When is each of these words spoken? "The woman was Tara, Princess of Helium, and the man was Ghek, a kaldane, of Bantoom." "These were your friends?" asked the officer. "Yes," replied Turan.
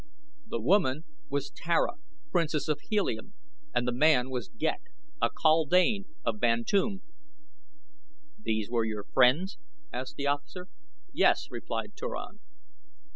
"The 0.47 0.59
woman 0.59 1.03
was 1.29 1.51
Tara, 1.51 1.93
Princess 2.31 2.67
of 2.67 2.79
Helium, 2.89 3.35
and 3.71 3.87
the 3.87 3.91
man 3.91 4.31
was 4.31 4.49
Ghek, 4.49 4.81
a 5.21 5.29
kaldane, 5.29 6.05
of 6.25 6.39
Bantoom." 6.39 7.03
"These 8.43 8.67
were 8.71 8.83
your 8.83 9.03
friends?" 9.03 9.59
asked 9.93 10.15
the 10.15 10.25
officer. 10.25 10.69
"Yes," 11.13 11.49
replied 11.51 11.95
Turan. 11.95 12.39